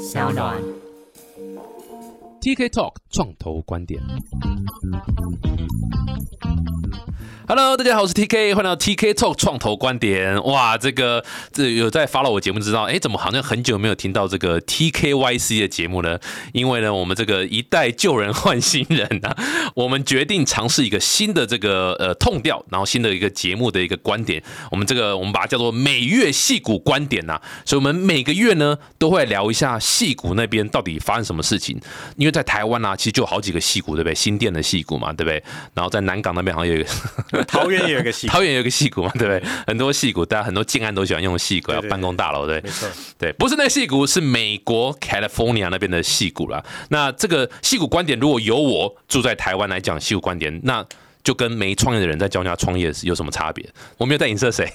[0.00, 0.79] 小暖。
[2.40, 4.00] TK Talk 创投观点。
[7.46, 10.40] Hello，大家好，我是 TK，欢迎到 TK Talk 创投观点。
[10.44, 16.20] 哇，这个这有在 follow 我节目知道，哎，怎么好像很久没有听到这个 TKYC 的节目呢？
[16.52, 19.36] 因为呢，我们这个一代旧人换新人啊，
[19.74, 24.40] 我们决定尝试一个新的这个呃痛调，然后新的一个节目的一个观点。
[24.70, 31.80] 我们这个我们把它叫做每月戏股观点呐、所以我们每个月呢都会聊一下戏股那边到底发生什么事情。
[32.16, 34.14] 因为在台湾啊，其实就有好几个戏股，对不对？
[34.14, 35.42] 新店的戏股嘛，对不对？
[35.74, 39.42] 然后在南港那边好像有一个 桃园也有一个戏， 桃园有一个戏股嘛，对不对？
[39.66, 46.62] 很多戏股，大家很多建案都喜欢用戏股，要办公大楼，对没错，对，不是那个戏股，是美国 California 那边的戏股啦。
[46.88, 50.84] 那这个戏股观点，如果由我住在台湾来讲戏股观点，那
[51.22, 53.68] 就跟没创业的人在教人家创业是有什么差别？
[53.98, 54.66] 我没有在影射谁，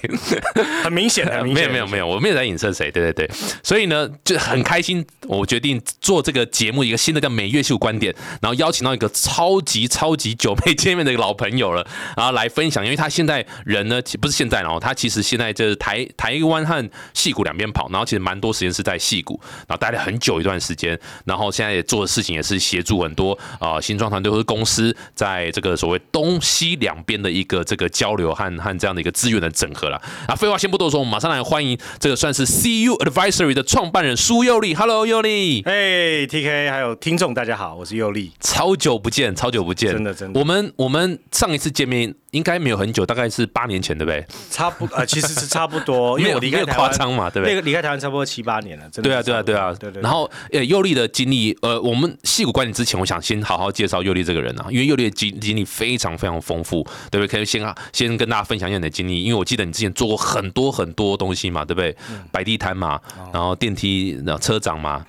[0.84, 2.36] 很明显， 很明没，有没有没有，我没有。
[2.36, 3.30] 在影射谁，对对对，
[3.62, 11.82] 所以呢就很开心，我决定做这个节目一个新的叫每月秀观点，然后邀请到一个超级超级久没见面的一个老朋友了，
[12.14, 30.00] 然后来分享，因为他现在人呢其不是现在，然后他其实现在就是台台湾和戏谷两边跑，然后其实蛮多时间是在戏谷，然后待了很久一段时间，然后现在也做的事情也是协助很多啊、呃新创团队或者公司在这个所谓东西两边的一个这个交流和和这样的一个资源的整合了。
[30.26, 34.74] 啊，废话先不多说，我们马上来欢迎这个算是 CU Advisory 的创办人苏佑丽。
[34.74, 44.24] Hello，佑利，哎，TK 还有听众大家好，我是佑丽，超久不见，超久不见，真的真的我们我们上一次见面应该没有很久，大概是八年前，对不对？
[44.50, 47.54] 差不呃， 其实是差不多， 因为我离开台湾，张嘛，对不对？
[47.54, 50.02] 那个离开台湾差不多七八年了，真的对啊，对啊，对啊，对对。
[50.02, 57.28] 然后，呃，佑丽的经历，呃，我们戏骨观点之前，我想先好好介绍佑丽这个人啊，因为佑丽的经经历非常非常丰富，对不对？
[57.28, 61.96] 可以先啊，先跟大家分享一下你的经历，因为我记得你之前做过很多很多东西嘛，对不对？
[62.10, 62.22] 嗯。
[62.32, 63.30] 摆地摊嘛，哦。
[63.32, 65.04] 然后电梯、然后车长嘛，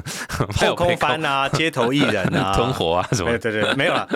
[0.56, 4.06] 后空翻啊， 街头艺人啊， 吞火啊什么对对对，没有啦，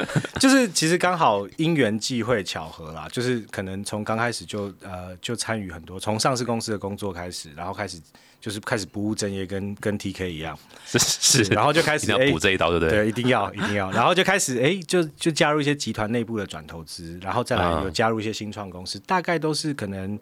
[0.40, 8.00] 就是其实刚好因缘际会巧合啦，就是可能从刚开始就呃就参与很多，从上市公司的工作开始，然后开始
[8.44, 12.90] 就是开始不务正业，跟跟 TK 一样， 是是，然后就开始 一定要补这一刀，对不对？
[12.90, 20.18] 对，一定要一定要，然后就开始哎，就就加入一些集团内部的转投资，然后再来啊有加入一些新创公司，大概都是可能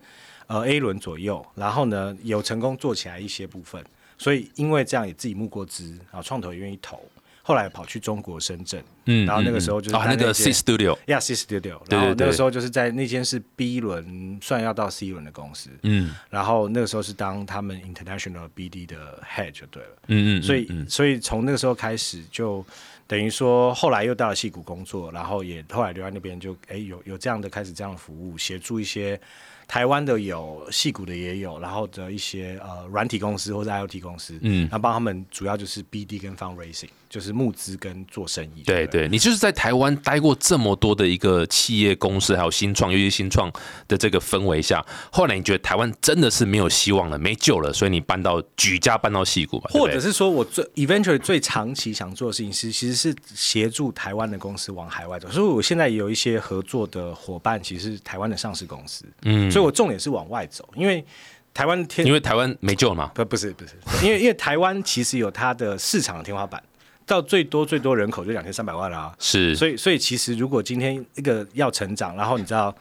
[0.47, 3.85] 呃 A 轮左右，然后呢有成功做起来一些部分，
[4.17, 7.05] 所以因为这样也自己募过资啊，创投也愿意投，
[7.43, 12.27] 后来跑去中国深圳，嗯然后那个时候就是啊，那个 C Studio，呀 C Studio，然后那对。
[12.29, 16.15] 个时候就是在那间是 B 轮，算要到 C 轮的公司，嗯。
[16.31, 19.89] 然后那个时候是当他们 International BD 的 Head 就对了。
[20.07, 22.65] 嗯嗯，所以嗯所以从那个时候开始就
[23.09, 29.21] 等于说，后来又到了戏谷工作，然后也后来留在那边就哎有有这样的开始这样的服务，协助一些
[29.67, 34.63] 台湾的有，戏谷的也有，然后的一些呃软体公司或者 IoT 公司，嗯。
[34.63, 38.63] 然后帮他们主要就是 BD 跟 fundraising，就是募资跟做生意。
[38.63, 43.53] 对对，你就是在台湾待过这么多的一个企业公司，还有新创，尤其是新创
[43.87, 49.95] 的这个氛围下，后来你觉得台湾真的是没有希望了，没救了，所以你搬到举家搬到戏谷嘛，对不对？
[49.95, 55.31] 或者是说我最 eventually 最长期想做的事情是，其实是协助台湾的公司往海外走。
[55.31, 61.05] 所以我现在有一些合作的伙伴，其实是台湾的上市公司，嗯，所以我重点是往外走，因为
[61.53, 66.63] 台湾天因为台湾没救了嘛，不不是不是，因为因为台湾其实有它的市场的天花板，
[67.07, 72.75] 到最多最多人口就两千三百万啦、是，所以所以其实如果今天一个要成长，然后你知道。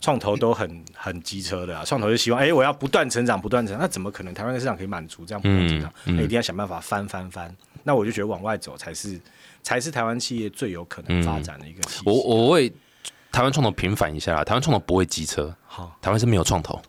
[0.00, 5.90] 创投都很很机车的、啊，创投就希望，哎、我要不断成长，不断成长，那怎么可能台湾的市场可以满足这样不断成长？
[6.04, 7.52] 嗯嗯那一定要想办法翻翻翻。
[7.82, 9.20] 那我就觉得往外走才是
[9.60, 11.80] 才是台湾企业最有可能发展的一个。
[12.04, 12.72] 我我为
[13.32, 16.80] 台湾创投平反一下啦，台湾创投不会机车，好，台湾是没有创投。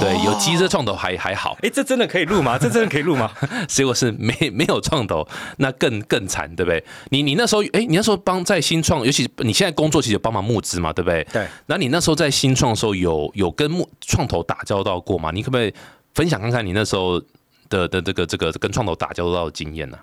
[0.00, 2.58] 对，有机车创投还还好，哎、这真的可以录吗？
[2.58, 3.30] 这真的可以录吗？
[3.68, 5.26] 结果是没没有创投，
[5.58, 6.82] 那更更惨，对不对？
[7.10, 11.22] 你你那时候，哎，你那时候帮在新创，尤其你现在工作其实有帮忙募资嘛，对不对？
[11.32, 11.46] 对。
[11.66, 15.30] 那你那时候在新创的时候有有跟募创投打交道过吗？
[15.30, 15.72] 你可不可以
[16.14, 17.20] 分享看看你那时候
[17.68, 19.98] 的的这个这个跟创投打交道的经验呢、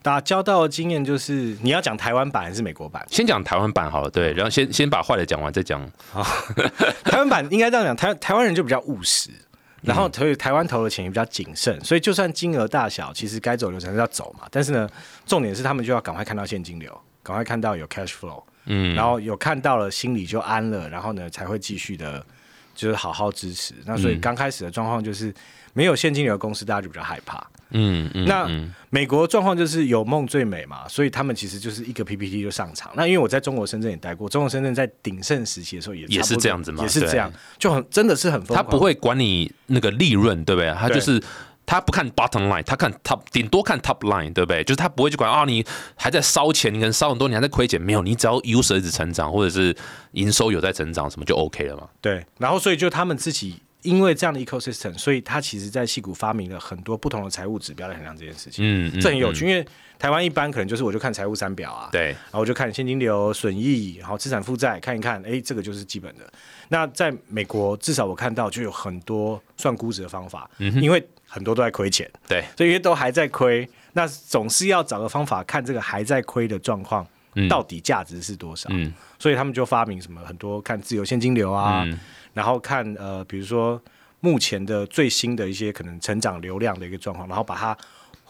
[0.00, 3.04] 打交道的经验就是，你要讲台湾版还是美国版？
[3.10, 5.84] 先讲台湾版好了，对，然后先先把坏的讲完，再讲。
[7.04, 9.30] 台湾版应该这样讲，台台湾人就比较务实，
[9.82, 14.46] 然后所以台湾投的钱也比较谨慎，所以就算金额大小，其实该走流程是要走嘛。
[14.50, 14.88] 但是呢，
[15.26, 22.24] 重点是他们就要赶快看到现金流，赶快看到有 cash flow，嗯，然后有看到了，心里就安了，然后呢才会继续的，
[22.74, 23.74] 就是好好支持。
[23.84, 25.34] 那所以刚开始的状况就是
[25.78, 27.38] 没有现金流的公司，大家就比较害怕。
[27.70, 32.90] 嗯嗯，那嗯美国状况就是有梦最美嘛，所以他们其实就是一个 PPT 就上场。
[32.96, 38.56] 那因为我在中国深圳也待过，中国深圳在鼎盛时期的时候也也是这样子嘛也是这样，就很真的是很疯狂。
[38.56, 40.74] 他不会管你那个利润，对不对？
[40.74, 41.22] 他就是
[41.64, 44.64] 他不看 bottom line，他看 top，顶多看 top line，对不对？
[44.64, 45.64] 就是他不会去管啊，你
[45.94, 49.76] 还在烧钱，你可能烧很多，你还在亏钱，没有，你只要 user 一直成长，或者是
[50.12, 51.86] 营收有在成长，什么就 OK 了嘛。
[52.00, 58.64] 对，然后所以就他们自己因为这样的 ecosystem，所以它其实在戏股发明了很多不同的财务指标来衡量这件事情。
[58.64, 59.64] 嗯，嗯这很有趣，因为
[59.98, 66.30] 台湾一般可能就是我就看财务三表啊，对，然后我就看现金流、损益，然后资产负债看一看，哎，这个就是基本的。
[66.68, 77.06] 那在美国，至少我看到就有很多算估值的方法，因为很多都在亏钱，对，所以因为都还在亏，那总是要找个方法看这个还在亏的状况
[77.48, 78.68] 到底价值是多少。
[78.72, 78.92] 嗯。
[79.20, 81.98] 所以他们就发明什么很多看自由现金流啊，嗯
[82.32, 83.80] 然后看呃，比如说
[84.20, 87.76] 目前的最新的一些可能成长流量的一个状况，然后把它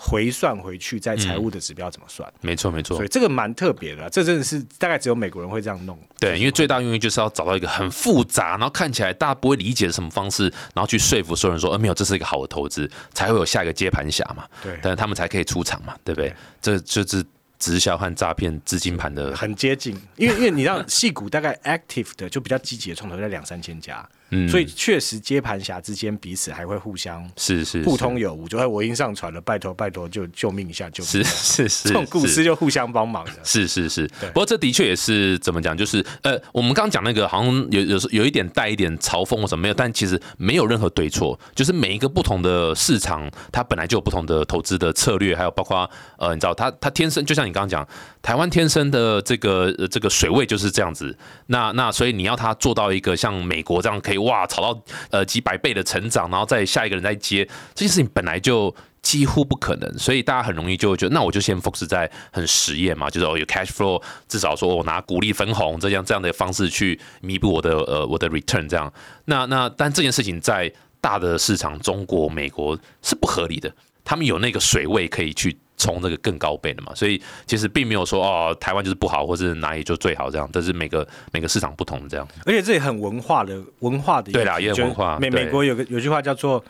[0.01, 2.33] 回算回去，在财务的指标怎么算。
[2.41, 5.99] 没错没错所以，这个蛮特别的啦，这真的是大概只有美国人会这样弄。
[6.21, 16.33] 对，因为最大用意就是要找到一个很复杂，然后看起来大家不会理解的什么方式，然后去说服所有人说，呃，没有，这是一个好的投资，才会有下一个接盘侠嘛，对，但是他们才可以出场嘛，对不对？
[16.61, 17.25] 这就是
[17.59, 24.49] 直销和诈骗资金盘的，很接近，因为因为你知道，戏股大概 active 的就比较积极的创投在两三千家，嗯。
[24.49, 33.33] 所以确实接盘侠之间彼此还会互相是是互通有无，就哎我已经上传了，拜托拜托就救命一下救命一是下，是是这种故事就互相帮忙的。
[33.43, 45.89] 是是是，不过这的确也是怎么讲，就是呃，我们刚刚讲那个好像有有时有一点带一点嘲讽或什么没有，但其实没有任何对错，就是每一个不同的市场，它本来就有不同的投资的策略，还有包括
[46.19, 47.87] 呃，你知道它它天生就像你刚刚讲，
[48.21, 51.17] 台湾天生的这个呃这个水位就是这样子，
[51.47, 57.45] 那那所以你要它做到一个像美国这样可以哇炒到呃几百倍的成长，然后再下一个人再接，
[57.75, 58.75] 这件事情本来就。
[59.01, 68.93] 几乎不可能，所以大家很容易就会觉得，那我就先 focus 在很实验嘛，就是哦有 cash flow，至少说我拿股利分红这样这样的方式去弥补我的呃我的 return 这样。
[69.27, 70.71] 那那但这件事情在
[71.01, 73.73] 大的市场，中国、美国是不合理的，
[74.05, 82.29] 他们有那个水位可以去冲这个更高倍的嘛，所以其实并没有说哦台湾就是不好，或是哪里就最好这样，但是每个每个市场不同的这样。
[82.45, 85.45] 而且这也很文化的文化的对啦也很文化美对。
[85.45, 86.63] 美国有个有句话叫做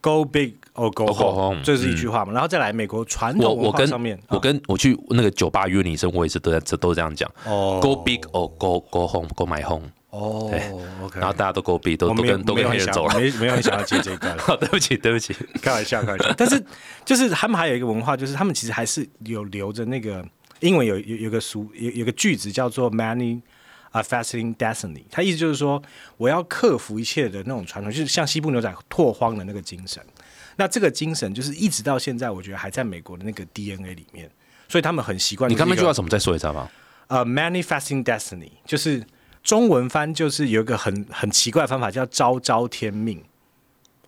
[0.00, 2.32] “Go big or go Go home”，home，这是一句话嘛。
[2.32, 7.80] 然后再来美国传我统文化上面，我跟我去那个酒吧约女生，我也是都在这都这样讲、哦。
[7.82, 10.50] G o big or go go home go my home，哦
[11.02, 13.20] ，OK，然后大家都都我没有都跟都跟没有很想黑人走了。
[13.20, 15.34] 没没有很想要接这一段，好， 对不起，对不起。
[15.60, 16.32] 开玩笑，开玩笑。
[16.36, 16.62] 但是
[17.04, 20.24] 就是他们还有一个文化，就是他们其实还是有留着那个
[20.60, 23.40] 英文有有有个俗有有个句子叫做 “money”。
[23.90, 25.82] 啊，fasting destiny，它意思就是说，
[26.18, 30.00] 我要克服一切的那种传统，就是像西部牛仔拓荒的那个精神。
[30.56, 34.30] 那这个精神就是一直到现在，我觉得还在美国的那个 DNA 里面，
[34.68, 35.50] 所以他们很习惯。
[35.50, 36.70] 你刚刚那句话话，怎么再说一次好不好？
[37.06, 39.02] 呃，manifesting destiny，就是
[39.48, 43.18] 中文翻就是有一个很很奇怪的方法，叫昭昭天命。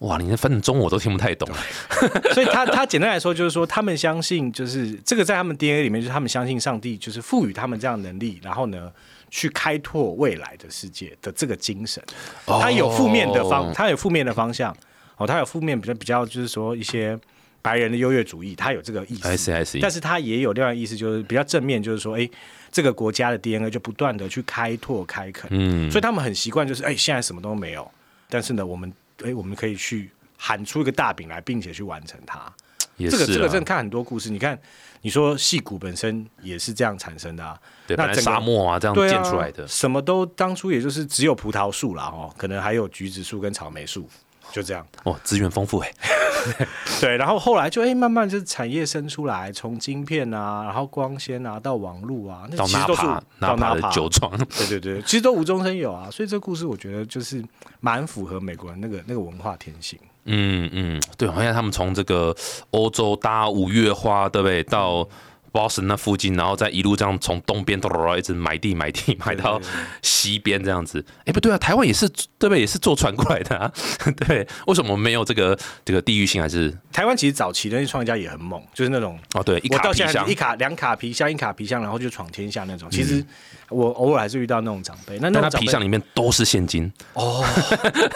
[0.01, 1.49] 哇，你那翻成中文我都听不太懂。
[2.35, 8.93] 所以他他简单来说就是说，他们相信就是这个在他们 DNA 里面，就是他们相信上帝就是赋予他们这样的能力，然后呢
[9.31, 12.05] 去开拓未来的世界的这个精神。
[12.45, 14.77] 他有负面的方，它有负面的方向
[15.17, 17.19] 哦，他有负面比较比较就是说一些
[17.63, 19.27] 白人的优越主义，他有这个意思。
[19.27, 22.29] I see, I see 但是他也有另外一意思，就是比较正面，就是说，哎，
[22.73, 27.91] 这个国家的 DNA 就不断的去开拓开垦，嗯，所以他们很习惯，就是哎，现在什么都没有，
[28.29, 28.93] 但是呢，我们
[29.25, 32.53] 哎，我们可以去喊出一个大饼来，并且去完成它。
[32.97, 34.59] 也这个这个真的看很多故事，你看，
[35.01, 39.67] 你说戏骨本身也是这样产生的啊，对，那沙漠啊这样建出来的。
[39.67, 44.07] 什么都当初也就是只有葡萄树啦，哦，可能还有橘子树跟草莓树，
[44.53, 44.87] 就这样。
[45.05, 45.93] 哦，资源丰富哎。
[47.01, 53.03] 对，然后后来就哎、慢慢就是产业生出来，从晶片啊，然后光纤啊，到网络啊，那其实都是
[53.39, 57.45] 到哪的酒庄，对对对，其实都无中生有啊，所以这故事我觉得就是
[57.81, 59.99] 蛮符合美国人那个那个文化天性。
[60.25, 62.35] 嗯嗯，对，好像他们从这个
[62.71, 64.63] 欧洲搭五月花，对不对？
[64.65, 65.07] 到
[65.53, 67.81] Boston 那附近，然后再一路这样从东边
[68.19, 69.61] 一直买地买地买到
[70.03, 71.05] 西边这样子。
[71.25, 72.61] 哎，不对啊，台湾也是对不对？
[72.61, 73.71] 也是坐船过来的啊。
[74.27, 76.41] 对，为什么没有这个这个地域性？
[76.41, 82.91] 还是台湾其实早期的那些创业家也很猛，就是那种哦，对，一卡皮箱一卡两卡皮箱一卡皮箱，然后就闯天下那种。
[82.91, 83.25] 其实
[83.69, 87.45] 我偶尔还是遇到那种长辈，那那皮箱里面都是现金哦，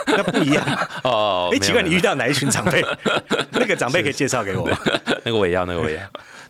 [0.07, 0.65] 那不一样。
[1.05, 1.51] 哦。
[1.53, 2.85] 哎，奇怪，你遇到哪一群长辈？
[3.53, 4.79] 那个长辈可以介绍给我吗？
[5.25, 6.03] 那个我也要，那个我也要。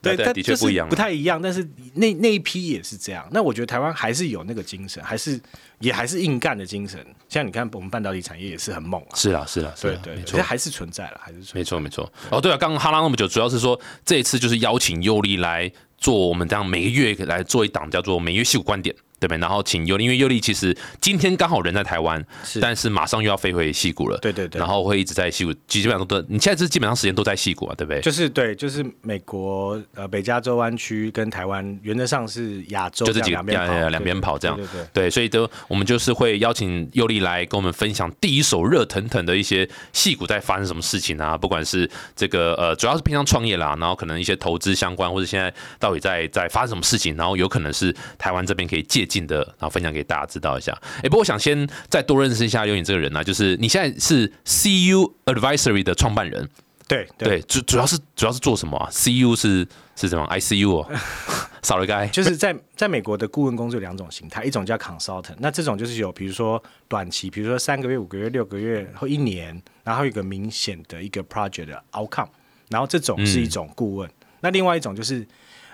[0.05, 1.03] 对，对，但的确不一样就是不。
[1.03, 1.41] 太一样。
[1.41, 3.27] 但是那那一批也是这样。
[3.33, 5.41] 那我觉得台湾还是有那个精神，还是
[5.81, 7.05] 也还是硬干的精神。
[7.29, 9.15] 像你看，我们半导体产业也是很猛啊。
[9.15, 10.43] 是啊，是啊，是啊，对对，没错。
[10.43, 11.61] 还是存在了，还是存在。
[11.61, 12.13] 没错，没错。
[12.31, 18.95] 哦，对啊，刚刚哈拉那么久，主要是说这一次就是邀请优力来做我们这样每个月来做一档叫做每月戏骨观点。
[19.21, 19.39] 对不对？
[19.39, 24.19] 然后请尤利，因为尤利其实今天刚好人在台湾，是但是马上又要飞回戏谷了。
[24.19, 28.01] 对对对然后会一直在戏谷，基本上都你现在是基本上时间都在戏谷啊，对不对？
[28.01, 35.05] 就是对，就是美国呃北加州湾区跟台湾原则上是亚洲就这几个两边跑，两两边跑这样对对对。
[35.05, 50.73] 对，所以都我们就是会邀请尤利来跟我们分享第一手热腾腾的一些戏谷在发生什么事情啊，不管是这个呃，主要是平常创业啦，然后可能一些投资相关，或者现在到底在在发生什么事情，然后有可能是台湾这边可以借鉴的，然后分享给大家知道一下。
[50.99, 56.49] 哎，不过我想先再多认识一下尤颖这个人啊，就是你现在是 CU Advisory 的创办人，
[56.89, 60.89] 对对，主主要是主要是做什么啊？CU 是是什么？ICU 哦，
[61.63, 72.29] 少了一个 I，就是在在美国的顾问工作有两种形态，一种叫 consultant，那这种就是有比如说短期，比如说三个月、五个月、六个月或一年，然后有一个明显的一个 project 的 outcome，
[72.69, 74.11] 然后这种是一种顾问。
[74.41, 75.27] 那另外一种就是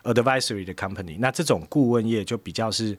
[0.05, 2.97] advisory 的 company，那这种顾问业就比较是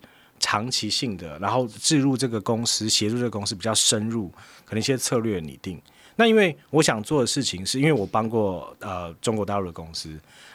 [0.52, 4.30] 长期性的，然后置入这个公司，协助这个公司比较深入，
[4.66, 5.82] 可能一些策略拟定。
[6.18, 10.10] 那因为我想做的事情，是因为我帮过呃中国大陆的公司，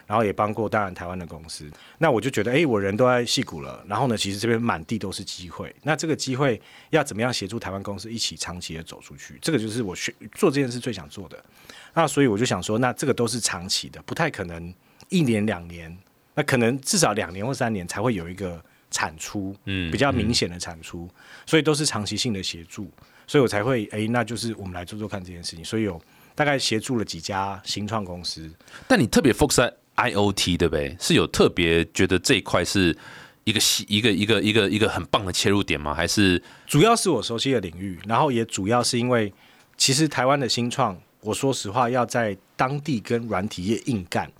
[0.06, 1.64] 然后也帮过当然台湾的公司，
[1.96, 6.60] 那我就觉得，哎，我人都在戏谷了，然后呢，其实这边满地都是机会，那这个机会
[6.90, 9.38] 要怎么样协助台湾公司一起长期的走出去？
[9.40, 11.42] 这个就是我学做这件事最想做的。
[11.94, 14.72] 那所以我就想说，那这个都是长期的，不太可能
[15.08, 15.96] 一年两年，
[16.34, 21.08] 那可能至少两年或三年才会有一个产出，嗯比较明显的产出，
[21.46, 22.90] 所以都是长期性的协助，
[23.26, 26.00] 所以我才会，哎，那就是我们来做做看这件事情，所以有
[26.34, 28.50] 大概协助了几家新创公司，
[28.86, 30.96] 但你特别 focus 在 IOT 对不对？
[31.00, 32.96] 是有特别觉得这一块是
[33.44, 35.94] 一个一个一个一个一个很棒的切入点吗？
[35.94, 39.32] 还是主要是我熟悉的领域，然后也主要是因为，
[39.76, 44.30] 其实台湾的新创，我说实话，要在当地跟软体业硬干，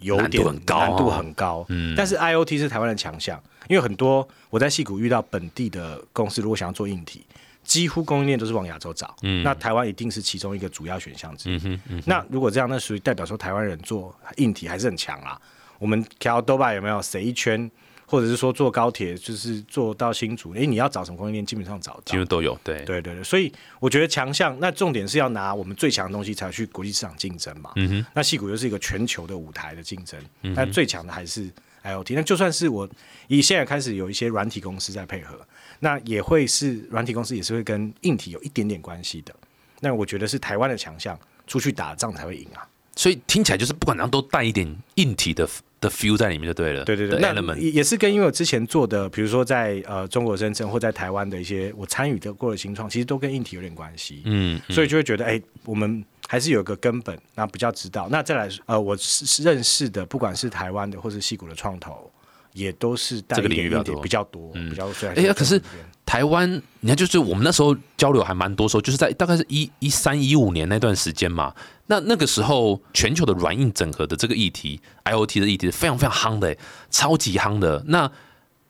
[0.00, 1.66] 有点难度很高哦难度很高。
[1.68, 7.24] 嗯，但是 IOT 是台湾的强项，因为很多我在戏谷遇到本地的公司，如果想要做硬体，
[7.62, 9.14] 几乎供应链都是往亚洲找。
[9.22, 11.60] 嗯，那台湾一定是其中一个主要选项之一。
[11.64, 15.38] 嗯嗯那如果这样，那属于代表说台湾人做硬体还是很强啦。
[15.78, 17.70] 我们调多巴有没有谁一圈，
[18.10, 22.02] 或者是说坐高铁就是坐到新竹，诶，你要找什么供应链，基本上找到。
[22.06, 22.58] 几乎都有？
[22.64, 27.70] 对，对对对，所以我觉得强项，那重点是要拿我们最强的东西才去国际市场竞争嘛。
[27.76, 30.18] 嗯哼，那戏谷又是一个全球的舞台的竞争，
[30.56, 31.50] 但最强的还是
[31.84, 32.14] IOT。
[32.14, 32.88] 那就算是我
[33.26, 35.38] 以现在开始有一些软体公司在配合，
[35.80, 39.34] 那也会是软体公司也是会跟硬体有一点点关系的。
[39.80, 42.66] 那我觉得是台湾的强项，出去打仗才会赢啊。
[42.96, 45.48] 所以听起来就是不管怎样都带一点硬体的
[45.80, 46.84] 的 feel 在里面就对了。
[46.84, 54.22] 对对对，那也也是跟因为我之前做的，比如说在呃中国深圳或在台湾的一些我参与的过的新创，其实都跟硬体有点关系。
[54.24, 58.08] 嗯，所以就会觉得，哎、我们还是有个根本，那比较知道。
[58.10, 62.10] 那再来，呃，我是是认识的，不管是台湾的或是戏谷的创投，
[62.58, 65.62] 也都是带这个领域比较多比较多，比较虽然哎呀可是
[66.04, 66.50] 台湾，
[66.80, 71.54] 你看，就是我们那时候交流还蛮多时候，就是在大概是一一三一五年那段时间嘛。
[71.86, 76.56] 那那个时候，全球的软硬整合的这个议题，IOT 的议题是非常非常夯的，
[76.90, 77.82] 超级夯的。
[77.86, 78.10] 那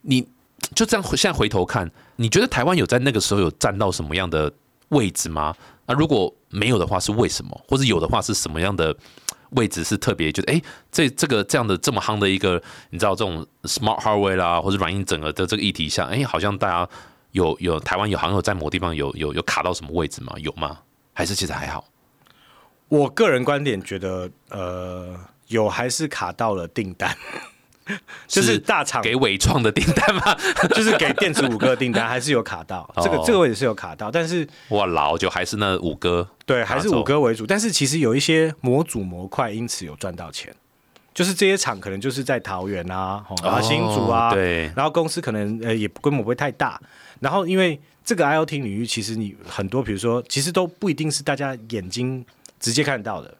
[0.02, 0.26] 你
[0.74, 4.52] 就这样现在回头看，你觉得台湾有在那个时候有占到什么样的
[4.90, 5.54] 位置吗？
[5.86, 7.60] 那如果没有的话，是为什么？
[7.68, 8.94] 或者有的话，是什么样的
[9.50, 16.88] 位置是特别觉得，哎、这这个这样的这么夯的一个，你知道这种 smart hardware 啦，或者软硬整合的这个议题下，哎、好像大家
[17.32, 20.34] 有有台湾有好像有在某地方有有有卡到什么位置吗？
[20.38, 20.78] 有吗？
[21.12, 21.84] 还是其实还好？
[22.88, 27.14] 我个人观点觉得，呃，有还是卡到了订单，
[28.26, 30.36] 就是大厂给伟创的订单吗？
[30.74, 40.54] 就是给电子五哥订单还是有卡到，这个哦这个位置是有卡到，但是哇，老就还是那五哥，对，还是五哥为主，但是其实有一些模组模块因此有赚到钱，
[41.14, 46.80] 就是这些厂可能就是在桃园啊、哦、然后新竹啊，哦对，然后公司可能呃也规模不会太大，
[47.20, 52.24] 然后因为这个 IoT 领域其实你很多，比如说其实都不一定是大家眼睛
[52.60, 53.34] 直接看到的。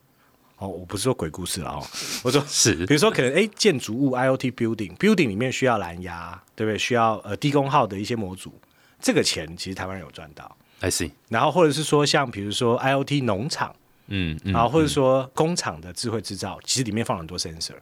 [0.59, 1.87] 哦，我不是说鬼故事了，哦，
[2.25, 6.79] 我说是比如说可能哎建筑物 IoT building building 里面需要蓝牙，对不对？
[6.79, 8.53] 需要呃低功耗的一些模组，
[9.01, 10.57] 这个钱其实台湾人有赚到。
[10.81, 13.75] I see，然后或者是说像比如说 IoT 农场，
[14.09, 17.75] 嗯嗯，然后或者说工厂的智慧制造，其实里面放了很多 sensor。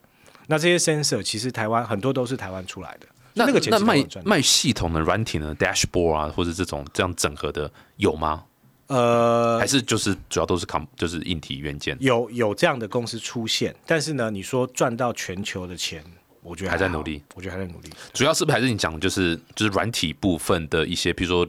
[0.46, 8.44] 那这些 sensor 其实台湾很多都是台湾出来的，那那个钱那卖卖系统的软体呢，dashboard 啊，或者这种这样整合的有吗？
[8.88, 16.04] 呃还是就是主要都是 com 就是硬体元件，有有这样的公司出现，但是呢，你说赚到全球的钱，
[16.42, 17.90] 我觉得好还在努力，我觉得还在努力。
[18.12, 21.46] 主要是不是还是你讲的就是就是软体部分的一些，比如说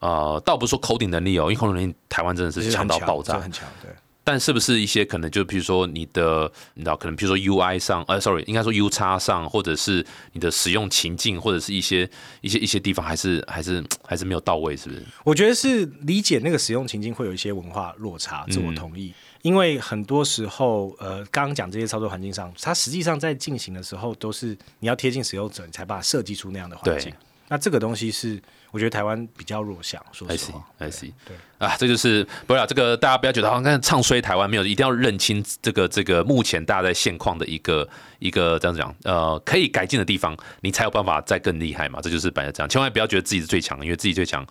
[0.00, 3.90] 呃，倒不是说 coding 能力哦，因为 coding 能力台湾真的是强到爆炸这，很强，对。
[4.30, 12.08] 但是不是一些可能就比如说你的，你知道，可能比如说 UI 上，呃，sorry，应该说 U 叉上，或者是你的使用情境，或者是一些
[12.40, 15.04] 一些一些地方，还是还是还是没有到位，是不是？
[15.24, 19.12] 我觉得是理解那个使用情境会有一些文化落差，这我同意。
[19.42, 27.12] 因为很多时候，呃，刚刚讲这些操作环境上，它实际上在进行的时候，都是你要贴近使用者，你才把它设计出那样的环境。
[27.48, 28.40] 那这个东西是。
[28.70, 30.64] 我觉得台湾比较弱小，说实话。
[30.78, 42.00] I see，对啊，这就是不要这个，大家不要觉得好像唱衰台湾没有，一定要认清这个这个目前大家在现况的一个一个这样讲，呃，可以改进的地方，你才有办法再更厉害嘛。
[42.00, 44.46] 这就是本来这样，千万不要觉得自己是最强，因为自己最强。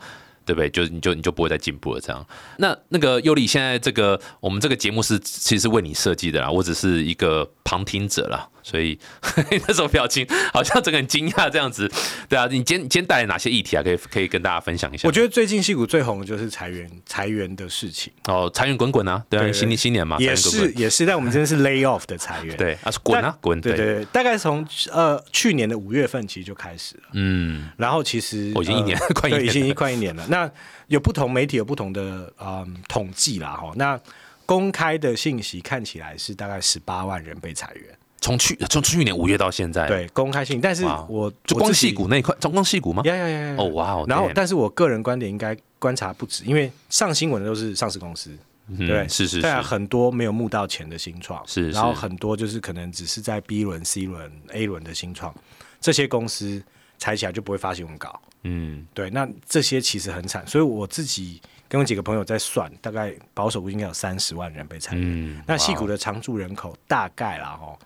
[0.45, 0.69] 对不对？
[0.71, 2.25] 就你就你就不会再进步了，这样。
[2.57, 8.97] 那那个尤里，现在这个我们这个节目是其实是为你设计的啦，我只是一个旁听者啦，所以
[9.67, 11.89] 那种表情好像整个很惊讶这样子。
[12.27, 13.83] 对啊，你今今天带来哪些议题啊？
[13.83, 15.07] 可以可以跟大家分享一下。
[15.07, 18.11] 我觉得最近戏股最红的就是裁员裁员的事情。
[18.25, 23.75] 哦，裁员滚滚啊，对啊，新年新年嘛，也是也是，但我们真的是 lay off 的裁员， 对啊，是滚啊滚，对。
[23.75, 30.39] 对对，大概从呃去年的五月份其实就开始了，嗯，然后其实我已经一年 快一年，已经快一年了，那。
[30.39, 30.49] 那
[30.87, 33.99] 有不同媒体有不同的嗯统计啦哈，那
[34.45, 37.85] 公开的信息看起来是大概十八万人被裁员，
[38.21, 43.01] 从去从去年五月到现在，对公开信，但是我就光细股那一块，中光细股吗？
[43.05, 43.55] 呀呀呀！
[43.57, 48.38] 哦哇哦，然后但是我个人观点应该观察不止，因为上新闻的都是上市公司，
[48.77, 55.33] 对，是是，但很多没有募到钱的新创，是，然后很多就是可能只是在 B 轮、C 轮、A 轮的新创，
[55.79, 56.61] 这些公司
[56.97, 58.21] 裁起来就不会发新闻稿。
[58.43, 65.43] 嗯，对，那这些其实很惨，所以我自己跟我几个朋友在算，大概保守估计应该有三十万人被裁员。
[65.45, 67.77] 那戏谷的常住人口大概啦，哈，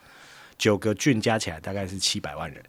[0.64, 2.64] 九个郡加起来大概是七百万人。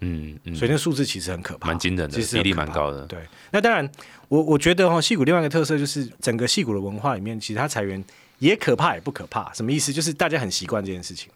[0.00, 3.06] 嗯嗯，所以那数字其实很可怕，蛮惊人的，比例蛮高的。
[3.06, 3.18] 对，
[3.50, 3.90] 那当然，
[4.28, 8.04] 我我觉得哈，戏谷另外一个特色就是整个戏谷的文化里面，其实它裁员
[8.38, 9.50] 也可怕也不可怕。
[9.54, 9.90] 什么意思？
[9.90, 11.30] 就是大家很习惯这件事情。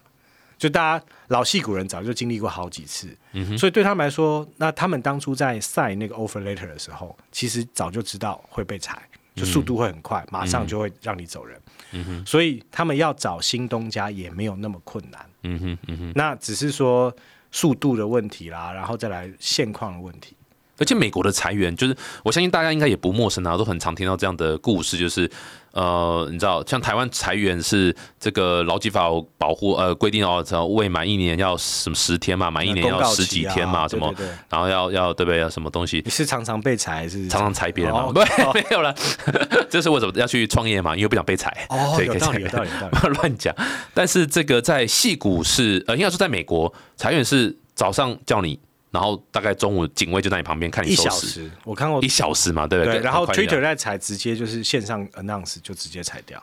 [0.55, 9.01] 就大家老戏骨人早就经历过好几次，嗯所以对他们来说，那他们当初在 sign 那个 offer letter 的时候，其实早就知道会被裁，
[9.35, 11.59] 就速度会很快，马上就会让你走人。
[11.91, 15.19] 嗯所以他们要找新东家也没有那么困难。
[15.43, 17.15] 嗯哼，嗯哼，那只是说
[17.51, 20.35] 速度的问题啦，然后再来现况的问题。
[20.79, 25.29] 而且美国的裁员，就是我相信大家应该也不陌生啊，都很常听到这样的故事，就是
[25.73, 34.13] 呃，你知道，像台湾裁员是这个劳基法保护呃规定哦，未满一年要什么十天嘛，满一年要十几天嘛，什么，
[34.49, 35.39] 然后要要对不对？
[35.39, 36.01] 要什么东西？
[36.05, 38.05] 你是常常被裁还是常常裁别人吗？
[38.13, 38.19] 不，
[38.53, 38.95] 没有了，
[39.69, 40.95] 这是为什么要去创业嘛？
[40.95, 42.69] 因为不想被裁，哦，有道理，有道理，
[43.19, 43.53] 乱讲。
[43.93, 48.59] 但是这个在戏股是呃，应该说在美国裁员是早上叫你。
[48.93, 52.99] 然后大概中午警卫就在你旁边看你收拾，我看过一小时嘛，对不对？
[52.99, 56.41] 然后 Twitter 在裁，直接就是线上 announce 就直接裁掉。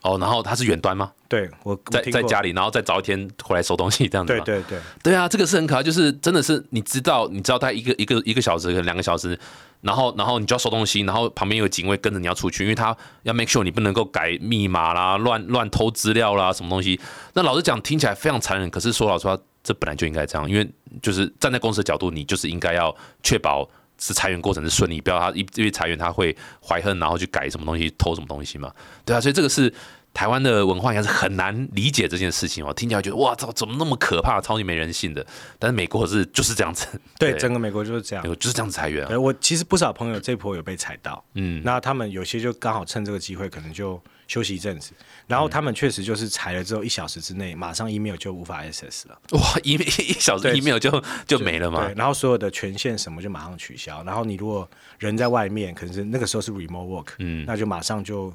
[0.00, 1.12] 哦，然后他是远端吗？
[1.28, 4.32] 对，我在在家里，然后再早一天回来收东西这样子。
[4.32, 9.38] 对对对，对啊，这个是很可怕，就是真的是你知道，你知道他一个一个一个小时，可能两个小时，
[9.82, 16.98] 然后然后你就要收东西，然后旁边有警卫跟着你要出去，因为他要 make sure 你不能够改密码啦，乱乱偷资料啦，什么东西。
[17.34, 19.38] 那老实讲，听起来非常残忍，可是说老实话。
[19.62, 20.68] 这本来就应该这样，因为
[21.00, 28.72] 就是站在公司的角度，你就是应该要确保是裁员过程是顺利，不要他因为裁员他会怀恨，然后去改什么东西、偷什么东西嘛，
[29.04, 29.72] 对啊，所以这个是
[30.12, 32.74] 台湾的文化，应该是很难理解这件事情哦。
[32.74, 35.24] 听起来觉得哇，操，怎么那么可怕，超级没人性的？
[35.58, 36.86] 但是美国是就是这样子，
[37.18, 39.06] 对，整个美国就是这样，就是这样子裁员。
[39.22, 44.02] 我其实不少朋友这波有被裁到，嗯，那他们有些就刚好趁这个机会，可能就。
[44.32, 44.92] 休息一阵子，
[45.26, 49.20] 然后他们确实就是裁了之后一小时之内，马上 email 就无法 access 了。
[49.32, 49.74] 哇，一
[50.08, 51.84] 一小时 email 就就没了嘛？
[51.84, 54.02] 对，然后所有的权限什么就马上取消。
[54.04, 54.66] 然后你如果
[54.98, 58.32] 人在外面，可能是那个时候是 remote work，嗯，那就马上就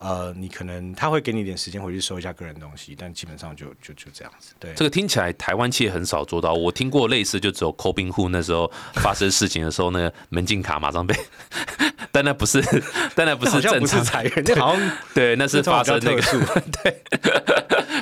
[0.00, 4.54] 呃，你可能他会给你一点时间回去收一下个人东西，但基本上就就就这样子。
[4.58, 6.54] 对，这个听起来台湾企业很少做到。
[6.54, 11.14] 我听过类似，就只有 c o b i n g 那时候发生事情的时候，那个门禁卡马上被。
[12.12, 12.60] 但那不是，
[13.14, 16.22] 但那不是正常裁员，那好像对，那是发生那个
[16.82, 17.02] 对，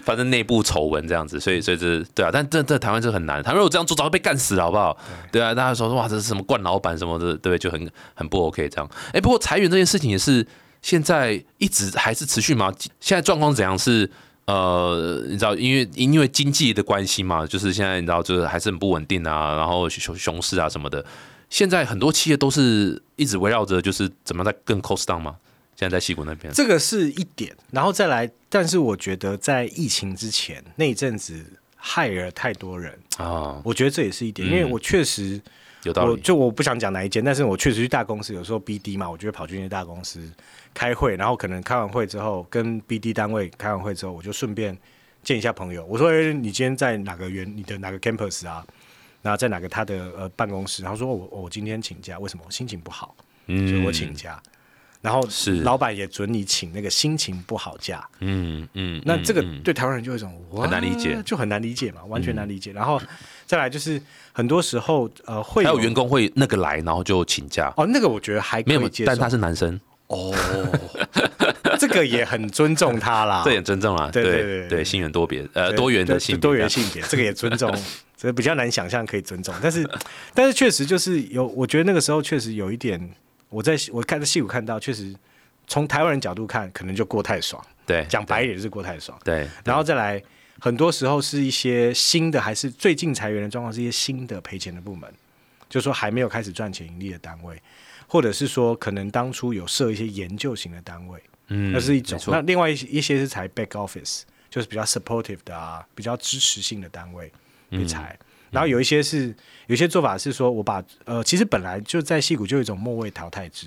[0.02, 4.96] 发生内部丑闻这样子，所以所以这对啊，但这这台湾是很难，台湾如果这样做早就被干死了，好不好？
[5.30, 8.88] 对啊，大家说哇，这是什么惯老板什么的，对，就很很不 OK 这样。
[9.12, 10.46] 哎，不过裁员这件事情也是
[10.82, 12.72] 现在一直还是持续吗？
[13.00, 13.78] 现在状况怎样？
[13.78, 14.10] 是
[14.46, 21.04] 呃，你知道，因为因为经济的关系嘛，就是现在你知道，就是还是很不稳定啊，然后熊熊市啊什么的。
[21.50, 25.36] 现在很多企业都是一直围绕着，就是怎么在更 cost down 吗？
[25.76, 28.30] 现在在西谷那边，这个是一点，然后再来。
[28.48, 31.44] 但是我觉得在疫情之前那一阵子，
[31.76, 35.40] 害了太多人，啊，我觉得这也是一点，因为我确实。
[35.84, 36.20] 有道理。
[36.20, 40.20] 就我不想讲哪一间，但是我确实去大公司，有时候 BD 嘛，我就会跑去那些大公司
[40.78, 44.78] 开会，然后可能开完会之后，跟 BD 单位开完会之后，我就顺便
[45.24, 45.84] 见一下朋友。
[45.86, 47.52] 我说：“哎，你今天在哪个园？
[47.56, 48.64] 你的哪个 campus 啊？
[49.20, 52.44] 然后在哪个他的呃办公室？”然后说：“我我今天请假，为什么？
[52.46, 53.12] 我心情不好，
[53.48, 54.40] 所以我请假。”
[55.02, 58.08] 然后是老板也准你请那个心情不好假。
[58.20, 62.72] 嗯嗯，那这个嗯对台湾人就有一种很难理解就很难理解嘛，完全难理解。
[62.72, 63.00] 然后
[63.46, 64.00] 再来就是
[64.32, 70.34] 很多时候呃会还有员工会那个来，然后就请假，哦，那个我觉得还可没有以接，受，但他是男生，哦，
[71.78, 74.10] 这个也很尊重他啦，这也尊重啦。
[74.12, 77.72] 对对对对对性缘多别呃多元的性别多元性别，这个也尊重，
[78.16, 79.88] 这比较难想象可以尊重，但是
[80.34, 83.00] 但是确实就是有，我觉得那个时候确实有一点，
[83.48, 85.14] 我在我看在戏骨看到，确实
[85.66, 90.22] 从台湾人角度看，可能就过太爽，对讲白一点是过太爽，对，然后再来。
[90.60, 95.08] 很多时候是一些新的，还是最近裁员的状况，是一些新的赔钱的部门，
[95.68, 97.54] 就是说还没有开始赚钱盈利的单位，
[98.08, 102.18] 或者是说可能当初有设一些研究型的单位，嗯那是一种。
[102.26, 107.30] 那另外一些一些是裁 back office，就是比较 supportive 的啊，比较支持性的单位
[107.70, 108.18] 被裁。
[108.20, 109.26] 嗯然后有一些是
[109.66, 113.66] 有一些做法是说，我把呃，其实本来就在戏谷就有一种末位淘汰制，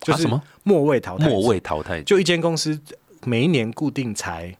[0.00, 0.42] 就是啊什么？
[0.64, 2.76] 末位淘汰，末位淘汰，就一间公司
[3.24, 4.52] 每一年固定裁，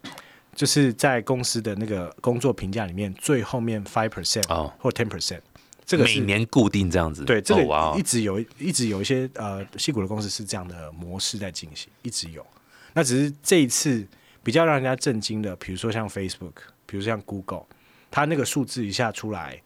[0.55, 4.73] 就是在公司的那个工作评价里面最后面 five percent 哦。
[4.79, 5.41] 或 ten percent，
[5.87, 7.25] 这个每年固定这样子。
[7.25, 12.45] 对，这个一直有、一直有一些呃，戏骨的公司是这样的模式在进行，一直有。
[12.93, 14.05] 那只是这一次
[14.43, 16.55] 比较让人家震惊的，比如说像 Facebook，
[16.87, 17.65] 比如说像 Google，
[18.11, 19.63] 它那个数字一下出来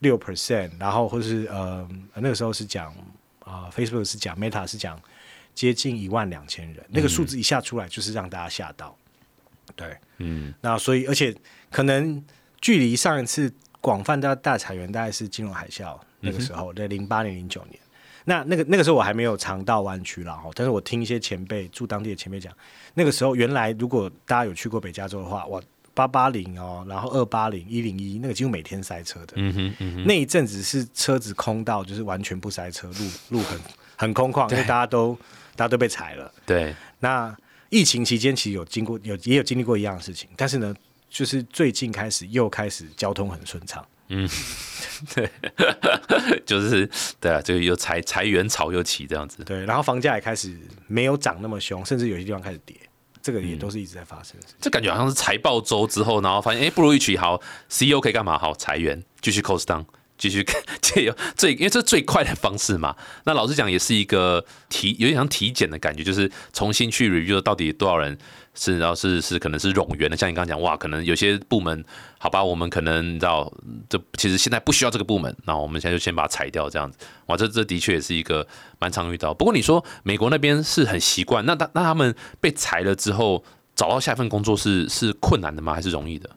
[0.00, 2.92] 六 percent，然后或是呃那个时候是讲
[3.40, 5.00] 啊、呃 Facebook 是讲 Meta 是讲
[5.54, 8.94] 接近一万两千人，那个数字一下出来就是让大家吓到。
[9.74, 11.34] 对，嗯，那所以而且
[11.70, 12.22] 可能
[12.60, 13.50] 距离上一次
[13.82, 17.78] 广泛大大裁员大概是金融海啸那个时候，在零八年、零九年。
[18.24, 22.50] 那那个那个时候我还没有常到湾区了，哈，但是我听一些前辈住当地的前辈讲，
[22.94, 25.60] 那个时候原来如果大家有去过北加州的话，哇，
[25.92, 29.32] 八八零哦，然后二八零、一零一，那个几乎每天塞车的。
[29.34, 33.60] 嗯哼嗯哼，那一阵子是车子空到就是完全不塞车，路路很
[33.96, 35.18] 很空旷，因为大家都
[35.56, 36.32] 大家都被裁了。
[36.46, 37.36] 对，那
[37.70, 40.72] 疫情期间其实有经过有也有经历过一样的事情，但是呢，
[41.12, 43.86] 就是最近开始又开始交通很顺畅。
[44.08, 44.28] 嗯，
[45.14, 45.30] 对
[46.44, 46.88] 就是
[47.20, 49.44] 对啊，这个又裁裁员潮又起这样子。
[49.44, 52.76] 对，然后房价也开始没有涨那么凶，甚至有些地方开始跌，
[53.22, 54.36] 这个也都是一直在发生。
[54.60, 58.38] 这感觉好像是财报周之后，然后发现哎，不如一取好，CEO 可以干嘛？
[58.38, 59.84] 好，裁员，继续 cost down，
[60.22, 60.46] 继续
[60.80, 62.94] 借由最，因为这最快的方式嘛。
[63.24, 68.16] 那老实讲，也是一个体，有点像体检的感觉，就是重新去 review 到底多少人
[68.54, 71.84] 是，然后是是可能是冗员的，像你刚刚讲，哇，可能有些部门，
[72.18, 73.52] 好吧，我们可能你知道，
[73.88, 76.96] 这其实现在不需要这个部门，那我们现在就先把它裁掉，这样子。
[77.26, 78.46] 哇，这这的确也是一个
[78.78, 79.34] 蛮常遇到。
[79.34, 83.42] 不过你说美国那边是很习惯，那他那他们被裁了之后，
[83.74, 85.74] 找到下一份工作是是困难的吗？
[85.74, 86.30] 还是容易的？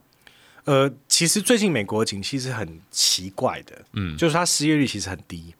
[0.65, 5.53] 呃，其实最近美国的景气是很奇怪的，嗯，就是它失业率其实很低，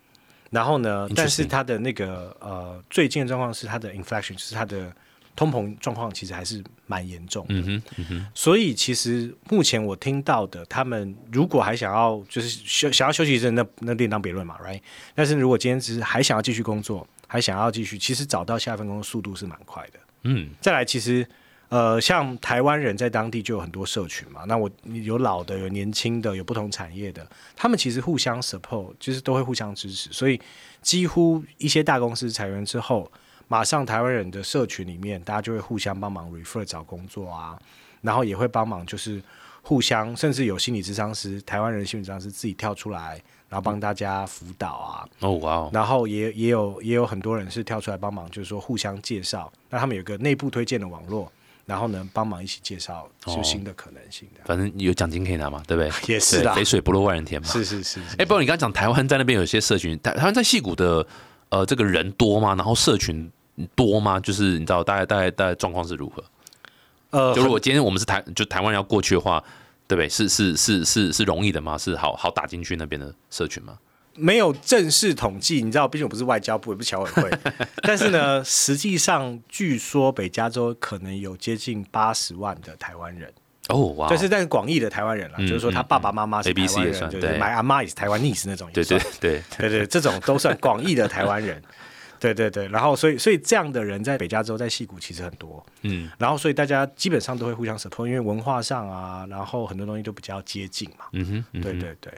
[0.50, 4.91] 然后呢，但是它的那个呃最近的状况是它的 inflation，就是它的
[5.36, 7.54] 通膨状况其实还是蛮严重的。
[7.54, 14.82] 嗯哼，嗯哼，所以其实目前我听到的，他们如果还想要就是休想要休息一阵，那那另当别论嘛，right？
[15.13, 20.00] 但是如果今天只是还想要继续工作，还想要继续，其实找到下一份工作速度是蛮快的。
[20.24, 21.28] 嗯，再来，其实
[21.69, 30.39] 呃，像台湾人在当地就有很多社群嘛，那我有老的，有年轻的，有不同产业的，他们其实互相 support，就是都会互相支持，所以
[30.82, 33.12] 几乎一些大公司裁员之后，
[33.47, 37.60] 马上台湾人的社群里面，大家就会互相帮忙 refer 找工作啊，
[38.01, 39.21] 然后也会帮忙就是
[39.62, 49.51] 互相，甚至有心理咨商师，台湾人心理咨商师自己跳出来，然后帮大家辅导啊，哦哇哦，然后也也有也有很多人是跳出来帮忙，就是说互相介绍。
[49.69, 51.32] 那他们有个内部推荐的网络，
[51.65, 54.41] 然后呢帮忙一起介绍就新的可能性的。
[54.45, 55.91] 反正有奖金可以拿嘛，对不对？
[56.13, 57.47] 也是的肥水不落外人田嘛。
[57.47, 61.06] 是是是是哎，不过你刚刚讲台湾在那边有些社群，台台湾在戏谷的
[61.49, 62.56] 呃这个人多吗？
[62.56, 63.32] 然后社群
[63.75, 64.19] 多吗？
[64.19, 66.23] 就是你知道大概大概大概状况是如何？
[67.12, 69.43] 呃就如果今天我们是台就台湾人要过去的话，
[69.88, 70.10] 对不对？
[70.10, 71.78] 是是是是是容易的吗？
[71.78, 73.78] 是好好打进去那边的社群吗？
[74.15, 77.30] 没有正式统计，你知道，毕竟我不是外交部，也不是侨委会，
[77.84, 83.32] 但是呢，实际上据说北加州可能有接近八十万的台湾人，
[83.69, 84.06] 哦哇。
[84.06, 88.99] 哦，但是但是广义的台湾人啦，嗯就是说他爸爸妈妈是台湾人，对就是买阿妈也是台湾 niece 那种也对算。
[89.19, 91.62] 对，对，对对，这种都算广义的台湾人。
[92.17, 101.06] 对对对，然后所以所以这样的人在北加州在戏谷其实很多，嗯，然后所以大家基本上都会互相 support，因为文化上啊，然后很多东西都比较接近嘛。
[101.12, 101.62] 嗯哼，嗯哼。
[101.62, 102.13] 对对对，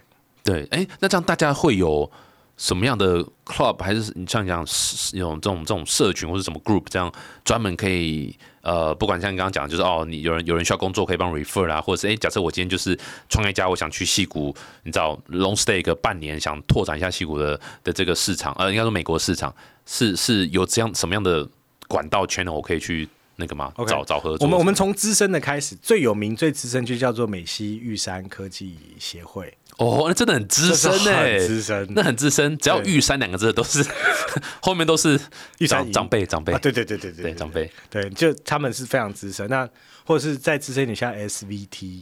[0.47, 2.09] 对，哎，那这样大家会有
[2.55, 7.11] 什么样的 club，还是你像讲是有这种这种社群或者什么 group，这样
[7.43, 19.53] 专门可以呃，不管像你刚刚讲，就是哦，你有人有人需要工作可以帮 refer 啊，或者是哎，假设我今天就是创业家，我想去戏谷，你知道 long stay 个半年，想拓展一下戏谷的的这个市场，呃，应该说美国市场
[19.85, 21.45] 是是有这样什么样的
[21.89, 23.71] 管道 channel 我可以去那个吗？
[23.87, 24.45] 找找合作？
[24.45, 31.87] 我们我们从资深的开始，最有名最资深就叫做美西玉山科技协会，哦，那真的很资深这是哎、很资深。
[31.91, 33.85] 那很资深，只要玉山两个字都是
[34.59, 35.19] 后面都是
[35.59, 36.51] 玉山营长长辈长辈。
[36.51, 39.47] 啊，对对对对对对长辈，对，就他们是非常资深。
[39.47, 39.69] 那
[40.03, 42.01] 或者是再资深一点，像 SVT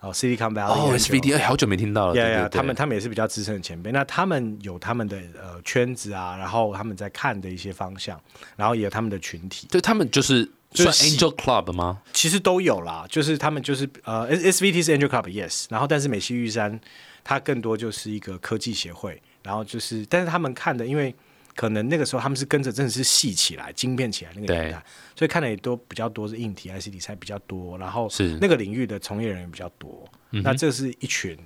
[0.00, 2.56] 哦，Silicon Valley 哦 Angel SVD 哎好久没听到了，呀呀，对对对。
[2.56, 3.92] 他们他们也是比较资深的前辈。
[3.92, 8.18] 那他们有他们的呃圈子啊，然后他们在看的一些方向，
[8.56, 12.02] 然后也有他们的群体，对他们就是算就是 Angel Club 吗？
[12.12, 13.06] 其实都有啦。
[13.08, 16.80] 就是他们就是呃 S SVT 是 Angel Club yes，然后但是美西玉山
[17.24, 21.14] 它更多就是一个科技协会，然后就是但是他们看的，因为
[21.56, 24.82] 可能那个时候他们是跟着真的是细起来、晶片起来那个年代，
[25.16, 30.08] 所以看的也都比较多是硬体、IC 题材比较多，然后是那个领域的从业人员比较多。
[30.30, 31.36] 那这是一群，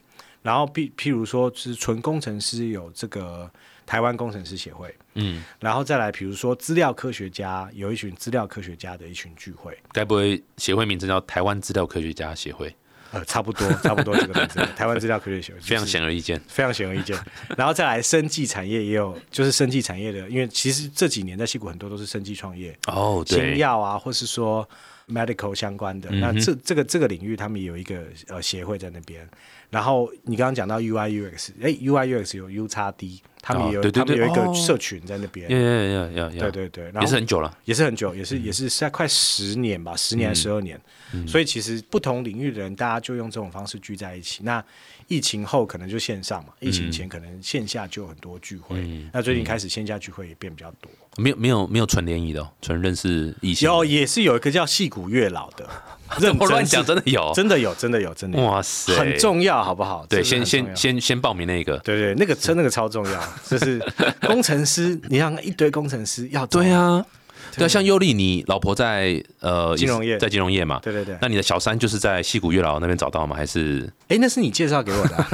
[0.42, 3.50] 然后譬譬如说是纯工程师有这个
[3.86, 12.74] 台湾工程师协会，嗯，然后再来比如说资料科学家有一群资料科学家的一群聚会，该不会协会名称叫台湾资料科学家协会？
[13.12, 16.40] 呃，差不多差不多这个名字， 台湾资料科学协会、非常显而易见。
[16.48, 17.16] 非常显而易见。
[17.56, 24.68] 然后再来生技产业也有，就是生技产业的，因为其实这几年在西谷很多都是生技创业，哦，新对，药啊，或是说
[25.06, 26.10] medical 相关的。
[26.10, 29.24] 那这这个这个领域，他们也有一个呃协会在那边。
[29.70, 35.46] 然后你刚刚讲到 UI UX，哎，UI UX 有 U 叉 D，他们也有、他们有一个社群在那边。
[35.46, 37.58] 对对对，然后也是很久了。
[37.66, 40.80] 也是很久，也是也是在快十年吧，十年还是十二年。
[41.28, 44.42] 所以其实不同领域的人，大家就用这种方式聚在一起。
[44.44, 44.64] 那
[45.08, 48.82] 疫情后可能就线上嘛，疫情前可能线下就有很多聚会。
[49.12, 50.90] 那最近开始线下聚会也变比较多。
[51.16, 53.68] 没有没有没有纯联谊的、哦，纯认识异性。
[53.68, 55.68] 有也是有一个叫戏骨月老的，
[56.20, 57.32] 认我乱讲，真的有。
[57.34, 60.04] 真的有，真的有，真的有，哇塞，很重要，好不好？
[60.08, 61.78] 对，先先先先报名那个。
[61.78, 63.80] 对对，那个真那个超重要， 就是
[64.22, 67.04] 工程师，你让一堆工程师要 对，啊，
[67.56, 70.80] 对啊，像尤丽，你老婆在呃金融业在金融业嘛？
[70.82, 71.16] 对对对。
[71.20, 73.36] 那你的小三就是在戏骨月老那边找到吗？
[73.36, 75.28] 还是哎，那是你介绍给我的啊，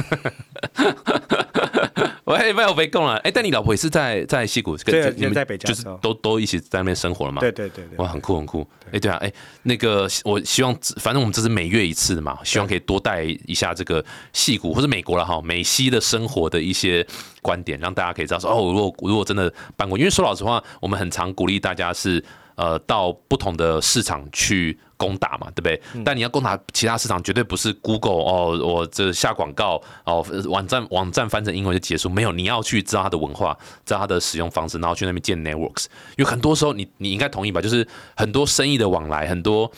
[2.31, 3.17] 喂，没有被供了？
[3.17, 7.41] 哎，但你老婆也是在在西谷，对跟你们在北加就是都都一起在那边生活了嘛？
[7.41, 7.97] 对对对对。
[7.97, 8.65] 哇，很酷很酷！
[8.91, 9.31] 哎，对啊，哎，
[9.63, 17.05] 那个我希望，反正我们这是每月一次的嘛，希望可以多带一下这个戏谷或者美国了哈，美西的生活的一些
[17.41, 22.23] 观点，让大家可以知道说，哦，如果如果真的办过，因为说老实话，我们很常鼓励大家是
[22.55, 25.81] 呃到不同的市场去攻打嘛，对不对？
[26.05, 35.85] 但你要攻打其他市场，绝对不是 Google 哦，我这下广告哦，网站网站翻成英文就结束，没有，你要去知道它的文化，知道它的使用方式，然后去那边建 networks。
[36.17, 39.71] 因为很多时候你你应该同意吧，就是很多生意的往来，很多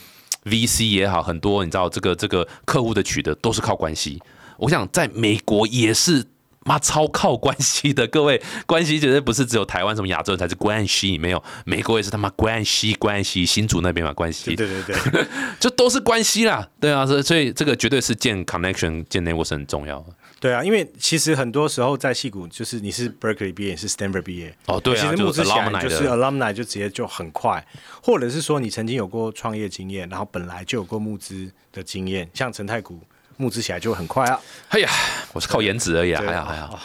[0.43, 4.21] VC 也好，很多你知道这个这个客户的取得都是靠关系。
[4.57, 6.25] 我想在美国也是。
[6.65, 15.25] 妈超靠关系的，各位关系绝对不是只有台湾什么亚洲人才是关系，没有美国也是他妈关系关系，新竹那边嘛关系，对对对，
[15.59, 20.05] 就都是关系啦，对啊，所以所以这个绝对是建 connection 建 network 是很重要的。
[20.39, 27.65] 对啊，因为其实很多时候在戏谷，就是你是 Berkeley 毕业，是 Stanford 毕业，哦，对啊，其实募资起来就是，alumni 就直接就很快，
[28.01, 32.99] 或者是说你曾经有过创业经验，然后本来就有过募资的经验，像陈太谷
[33.37, 34.39] 募资起来就很快啊。
[34.69, 34.89] 哎呀，
[35.33, 36.79] 我是靠颜值而已啊，对还好还好，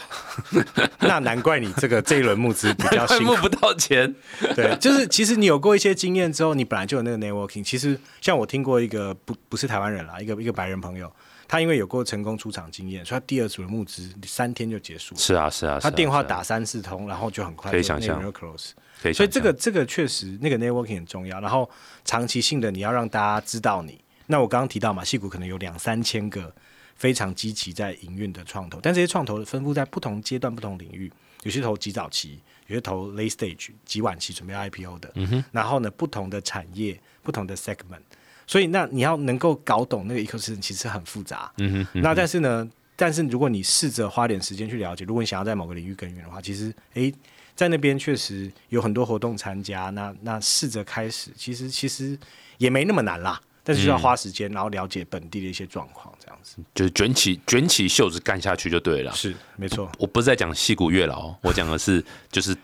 [1.00, 3.34] 那难怪你这个这一轮募资比较辛苦。
[3.40, 4.14] 不到钱，
[4.54, 7.62] 对，就是其实你有过一些经验之后，你本来就有那个 networking。
[7.64, 11.10] 其实像我听过一个不不是台湾人啦，一个一个白人朋友，
[11.46, 15.20] 他因为有过成功出场经验，所以他第二组的募资三天就结束了。
[15.20, 18.70] 是啊是啊，是啊他电话打三四通，然后就很快就可以想象内容就 close。
[19.00, 21.68] 可以想象，所以这个这个确实那个 networking 很重要，然后
[22.04, 24.00] 长期性的你要让大家知道你。
[24.30, 26.54] 那我刚刚提到嘛，戏股可能有两三千个
[26.94, 31.10] 非常积极在营运的创投，但这些创投分布在不同阶段、不同领域，
[31.44, 35.10] 有些投极早期，有些投 late stage 极晚期准备 IPO 的。
[35.14, 38.02] 嗯、然后呢，不同的产业、不同的 segment，
[38.46, 41.50] 所以那你要能够搞懂那个 ecosystem 其实很复杂。
[41.56, 47.14] 嗯哼嗯那但是呢，但是如果你试着花点时间去了解，如果你想要在某个领域耕耘的话，其实诶，
[47.54, 49.88] 在那边确实有很多活动参加。
[49.90, 52.18] 那那试着开始，其实其实
[52.58, 53.40] 也没那么难啦。
[53.68, 56.56] 但是就要花时间，然后了解本地的一些状况，这样子。
[56.74, 59.12] 就是卷起卷起袖子干下去就对了。
[59.12, 59.92] 是，没错。
[59.98, 62.02] 我不是在讲戏骨月老，我讲的是
[62.32, 62.56] 就是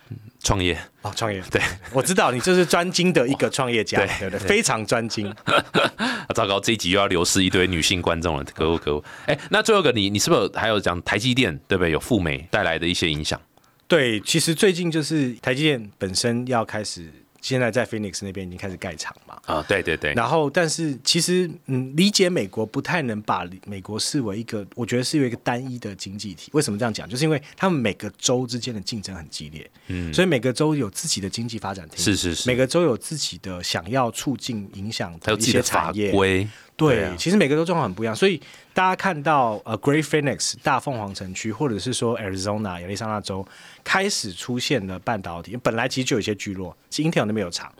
[0.42, 1.42] 创业啊，创业。
[1.50, 1.60] 对，
[1.92, 5.30] 我知道你就是专精的一个创业家，对对，非常专精。
[6.34, 9.04] 糟糕，这一集又要流失一堆女性观众了， 可恶可恶！
[9.26, 11.90] 哎，那最后一个，你你是不是还有讲台积电对不对？
[11.90, 13.38] 有赴美带来的一些影响？
[13.86, 17.12] 对，其实最近就是台积电本身要开始。
[17.44, 19.38] 现在在 Phoenix 那边已经开始盖厂嘛？
[19.44, 20.14] 啊，对对对。
[20.14, 26.50] 然后，但是其实，嗯，理解美国不太能把美国视为一个，我觉得是有一个单一的经济体。
[26.54, 27.06] 为什么这样讲？
[27.06, 31.86] 就是因为他们每个州之间的竞争很激烈，嗯，所以每个州有自己的经济发展。
[31.94, 32.48] 是是是。
[32.48, 36.10] 每个州有自己的想要促进、影响的一些产业。
[36.76, 36.96] 规。
[36.96, 38.40] 对，其实每个都状况很不一样，所以
[38.72, 43.46] 大家看到呃，Great Phoenix 大凤凰城区，或者是说 Arizona 亚利桑那州
[43.82, 47.72] 开始出现了半导体，本来其实就有一些聚落，其实 Intel 那边有厂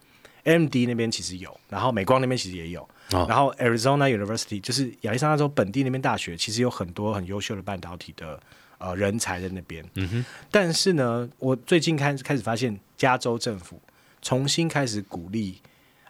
[0.44, 8.40] ，AMD 那边其实有，然后美光那边其实也有，然后 Arizona University 就是亚利桑那州本地那边大学，其实有很多很优秀的半导体的
[8.78, 9.84] 呃人才在那边。
[9.94, 10.24] 嗯哼。
[10.50, 13.80] 但是呢，我最近开开始发现，加州政府
[14.22, 15.60] 重新开始鼓励。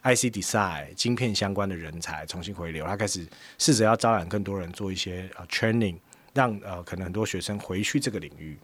[0.04, 3.26] IC design 晶片相关的人才重新回流，他开始
[3.58, 5.96] 试着要招揽更多人做一些呃 training，
[6.34, 8.58] 让呃可能很多学生回去这个领域，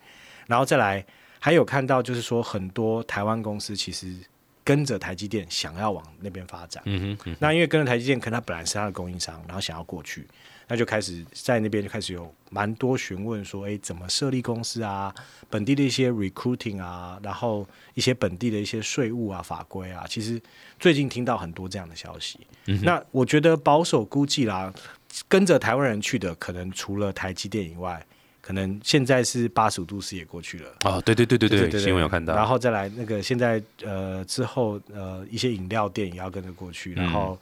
[0.47, 1.05] 然后再来
[1.39, 4.15] 还有看到就是说很多台湾公司其实
[4.63, 10.27] 跟着台积电想要往那边发展，嗯哼，那因为跟着台积电，可能他本来是他的供应商，然后想要过去。
[10.71, 15.13] 那就开始在那边就开始有蛮多询问说，哎，怎么设立公司啊？
[15.51, 20.41] 本地的一些 recruiting 啊，然后一些本地的一些税务啊、法规啊，其实
[20.79, 22.39] 最近听到很多这样的消息。
[22.83, 24.73] 那我觉得保守估计啦，
[25.27, 28.07] 跟着台湾人去的，可能除了台积电以外，
[28.41, 30.71] 可能现在是八十五度 C 也过去了。
[30.85, 32.37] 哦，对对对对对，新闻有看到。
[32.37, 37.37] 然后再来那个现在呃之后呃一些饮料店也要跟着过去，然后。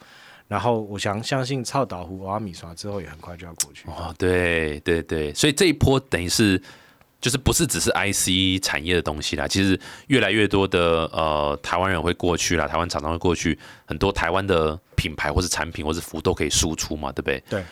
[0.49, 3.87] 然后我想相信超岛湖阿米刷之后也很快就要过去。
[3.87, 6.61] 哦，对对对，所以这一波等于是
[7.21, 17.43] 就是不是只是 IC 产业的东西啦，其实越来越多的呃台湾人会过去啦，台湾厂商会过去，很多台湾的品牌或是产品或是服务都可以输出嘛，对不对？
[17.51, 17.65] 对，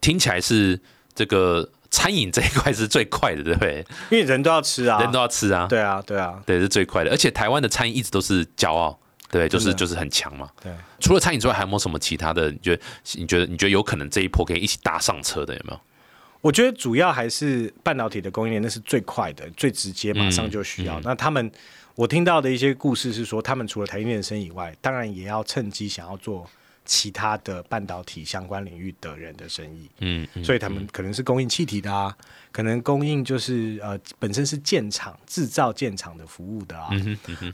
[0.00, 0.80] 听起来是
[1.14, 3.84] 这个餐饮这一块是最快的，对不对？
[4.10, 8.98] 因为人都要吃啊，人都要吃啊，对啊，对啊，对是最快的，而且台湾的餐饮一直都是骄傲。
[9.38, 10.48] 对，就是就是很强嘛。
[10.62, 12.50] 对，除了餐饮之外，还有没有什么其他的？
[12.50, 12.82] 你觉得？
[13.14, 13.46] 你觉得？
[13.46, 15.80] 你觉得有可能这一波可以一起搭上车的有没有？
[16.40, 21.00] 我觉得主要还是半导体的供应链，那是最快的、最直接，马上就需要。
[21.00, 21.50] 那他们，
[21.96, 26.48] 我听到的一些故事是说，他们除了台积电生以外，当然也要趁机想要做。
[26.86, 32.14] 其他的半导体相关领域的人的生意，嗯，所以他们可能是供应气体的啊，
[32.54, 36.88] 可能供应就是呃本身是建厂制造建厂的服务的啊，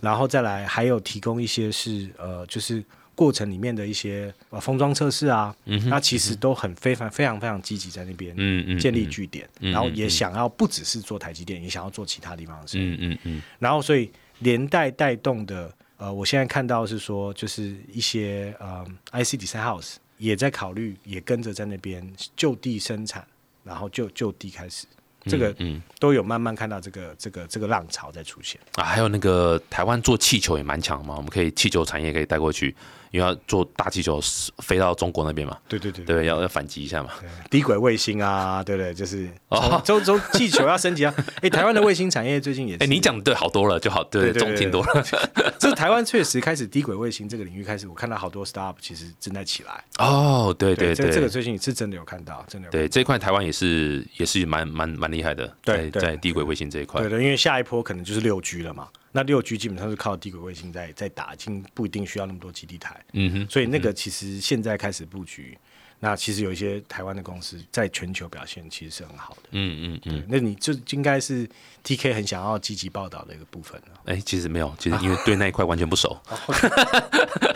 [0.03, 2.85] 然后再来还有提供一些是呃就是
[3.15, 5.57] 过程里面的一些呃封装测试啊，
[5.89, 8.37] 那其实都很非常非常非常积极在那边
[8.79, 14.11] 建立据点，然后也想要不只是做台积电，也想要做其他地方的事情，嗯嗯嗯，然后所以
[14.41, 15.75] 连带带动的。
[15.97, 18.83] 呃，我现在看到是说，就是一些呃
[19.13, 23.23] ，IC Design House 也在考虑，也跟着在那边就地生产，
[23.65, 24.87] 然后就就地开始，
[25.27, 28.85] 这个嗯，都有慢慢看到这个这个这个浪潮在出现啊。
[28.85, 32.75] 还有那个台湾做气球也蛮强嘛，我们可以气球产业可以带过去。
[33.11, 34.21] 因为要做大气球
[34.59, 37.11] 飞到中国那边嘛，对对对，对要要反击一下嘛，
[37.51, 38.95] 低轨卫星啊，对不对？
[38.95, 41.15] 就是哦，周周气球要升级啊！
[41.43, 45.05] 哎，台湾的卫星产业最近也是，哎，你讲的对好多了，就好，对，中挺多了。
[45.59, 49.85] 这台湾确实开始低轨卫星这个领域开始，我看到好多 startup 其实正在起来。
[49.99, 52.71] 哦，对对对，这个最近是真的有看到，真的有。
[52.73, 58.87] 对这块台湾也是也是蛮蛮蛮厉害的，对，在低轨卫星这一块，对对，因为下一波可能就是六 G 了嘛。
[59.13, 63.05] 那六 G 基本上是靠低轨卫星在在打，已经不一定需要那么多基地台。
[63.13, 65.59] 嗯哼，所以那个其实现在开始布局，
[65.99, 69.49] 那其实有一些台湾的公司在全球表现其实是很好的。
[69.51, 71.49] 嗯嗯嗯，那你就应该是
[71.85, 74.01] TK 很想要积极报道的一个部分了。
[74.05, 76.17] 哎，其实没有，其实因为对那一块完全不熟。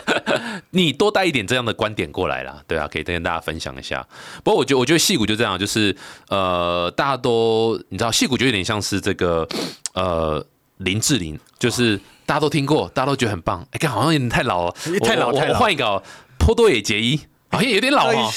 [0.71, 4.05] 你多带一点这样的观点过来啦，对啊，可以跟大家分享一下。
[4.43, 5.95] 不过我觉得，我觉得戏骨就这样，就是
[6.27, 9.47] 呃，大家都你知道，戏骨就有点像是这个
[9.93, 10.45] 呃。
[10.77, 13.65] 林志玲就是大家都听过，大家都觉得很棒。
[13.71, 15.53] 哎，看好像有点太老了，太老太老。
[15.53, 16.03] 我换一个，哦，
[16.37, 18.31] 坡多野结衣好像有点老哦。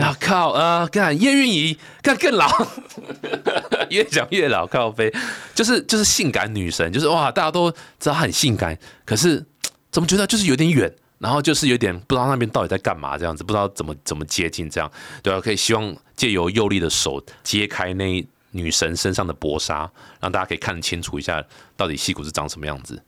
[0.00, 2.50] 啊靠，呃，看叶蕴仪，看更老，
[3.90, 4.66] 越讲越老。
[4.66, 5.12] 靠飞，
[5.54, 9.44] 就是就是性感女神，就是哇，大家都知道她很性感，可是
[9.92, 14.90] 怎么觉得就是有点远，然后就是有点不知道那边到底在干嘛，这样子不知道怎么怎么接近，这样
[15.22, 18.26] 对啊，可以希望借由右力的手揭开那。
[18.56, 19.90] 女神身上的薄纱，
[20.20, 21.44] 让大家可以看得清楚一下，
[21.76, 23.02] 到底戏骨是长什么样子。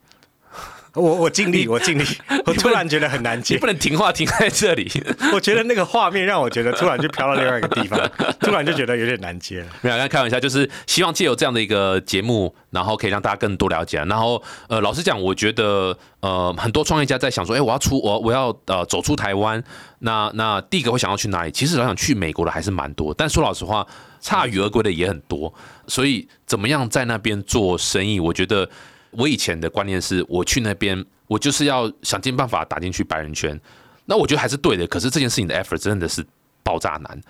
[0.93, 2.03] 我我尽力，我尽力。
[2.45, 4.89] 我 突然觉得很难接你不，能停话停在这里。
[5.33, 7.99] 我觉得那个画面让我觉得突然就飘到另外一个地方，
[8.41, 9.67] 突然就觉得有点难接了。
[9.81, 13.97] 没有，刚才开玩笑，就是希望借由这样的一个节目，然后可以让大家更多了解。
[14.05, 19.63] 然后，呃，老实讲，我觉得，呃，很多创业家在想说，哎、我要出，我我要呃走出台湾，
[19.99, 21.51] 那那第一个会想要去哪里？
[21.51, 23.85] 其实老想去美国的还是蛮多，但说老实话，
[24.21, 25.53] 铩羽而归的也很多。
[25.87, 28.19] 所以，怎么样在那边做生意？
[28.19, 28.69] 我觉得
[29.11, 33.59] 我以前的观念是，我去那边，我就是要想尽办法打进去白人圈。
[34.05, 36.25] 那我觉得还是对的，可是这件事情的 effort 真的是
[36.63, 37.21] 爆炸难。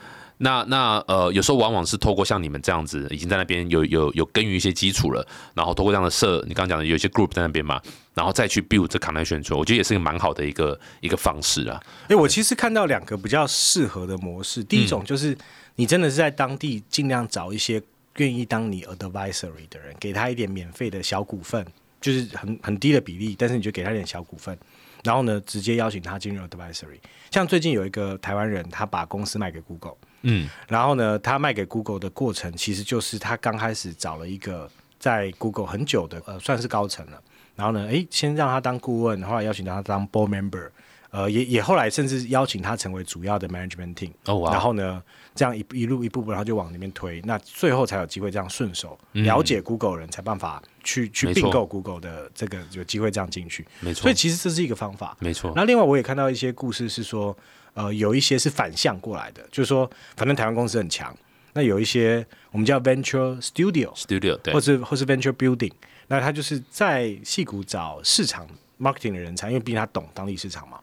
[0.42, 7.82] 那那呃，有时候往往是透过像你们这样子，已经在那边有有有耕耘一些基础了，然后透过这样的社，你刚刚讲的有一些 group 在那边嘛，
[8.14, 11.78] 然后再去 build 这 connection 出来，我觉得也是一个蛮好的一个一个方式啊。
[12.08, 14.64] 哎、我其实看到两个比较适合的模式。
[14.64, 15.38] 第一种就是
[15.76, 17.82] 你真的是在当地尽量找一些
[18.20, 21.66] 愿意当你 advisory 的人，给他一点免费的小股份，
[22.00, 24.58] 就是很很低的比例，但是你就给他一点小股份，
[25.04, 27.00] 然后呢，直接邀请他进入 advisory。
[27.32, 37.22] 像最近有一个台湾人，他把公司卖给 Google，嗯，然后呢，他卖给 Google 的过程，其实就是他刚开始找了一个在 Google 很久的，呃，算是高层了。
[37.56, 40.70] 然后呢，诶，先让他当顾问，后来邀请他当 board member，
[41.12, 44.12] 呃，也也后来甚至邀请他成为主要的 management team。
[44.26, 45.04] 哦哇然后呢，
[45.40, 53.66] 这样一一路一步步，然后就往里面推，那最后才有机会这样顺手了解 Google 人，才办法去去并购 Google 的这个有机会这样进去。
[53.80, 55.16] 没错所以其实这是一个方法。
[55.22, 57.34] 没错，那另外我也看到一些故事是说，
[57.74, 61.16] 呃，有一些是反向过来的，就是说，反正台湾公司很强，
[61.54, 65.72] 那有一些我们叫 venture studio，studio 对或，是或是 venture building，
[66.08, 68.46] 那他就是在戏谷找市场
[68.78, 70.78] marketing 的人才，因为毕竟他懂当地市场嘛。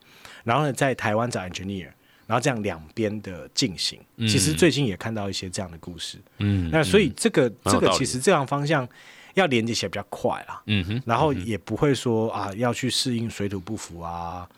[0.44, 1.90] 然后呢，在台湾找 engineer，
[2.26, 3.98] 然后这样两边的进行。
[4.18, 6.18] 其实最近也看到一些这样的故事。
[6.38, 8.86] 嗯，那所以这个、这个其实这样方向
[9.34, 10.62] 要连接起来比较快啦。
[10.66, 14.48] 嗯哼，然后也不会说啊要去适应水土不服啊，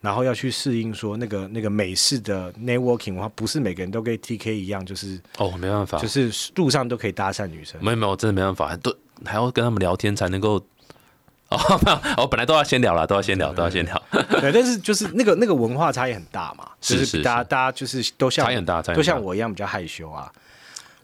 [0.00, 7.82] 然后要去适应说那个那个美式的 networking 的话，不是每个人都跟 TK 一样，就是哦，没办法，就是路上都可以搭讪女生。
[7.82, 8.94] 没有没有，真的没办法，都
[9.24, 10.64] 还要跟他们聊天才能够。
[11.56, 14.02] 哦，没有，哦，本来都要先聊了，都要先聊，都要先聊，
[14.40, 18.82] 对， 但是就是那个那个文化差异很大嘛，就是是大家大家就是都像差异很大。
[18.82, 20.30] 都像我一样比较害羞啊。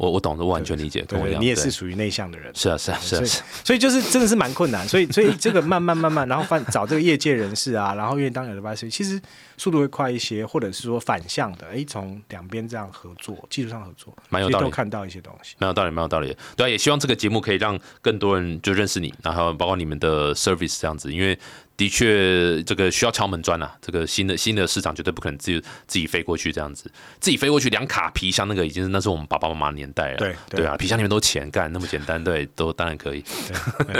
[0.01, 2.51] 我我懂得，我完全理解，跟我一对，样，你也是属于内向的人。
[2.55, 3.22] 是啊是啊是啊
[3.62, 9.20] 所以就是真的是蛮困难，所以所以这个慢慢慢慢，然后翻找这个业界人士啊，然后愿意当 advisor，其实
[9.59, 15.55] 速度会快一些，或者是说反向的，哎，从两边这样合作，技术上合作，蛮有道理都看到一些东西。
[15.59, 16.36] 蛮有道理，蛮有道理的。
[16.57, 21.38] 对啊，也希望这个节目可以让更多人就认识你，然后包括你们的 service 这样子，因为
[21.81, 33.24] 的确这个需要敲门砖啊，这个新的新的市场绝对不可能自己自己飞过去这样子，自己飞过去两卡皮箱那个已经是那是我们爸爸妈妈年代了，对对啊，皮箱里面都钱干那么简单，对，都当然可以。